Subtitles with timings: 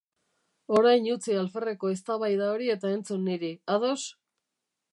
[0.77, 3.99] Orain utzi alferreko eztabaida hori eta entzun niri, ados?